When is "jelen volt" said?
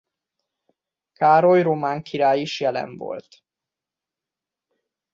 2.59-3.43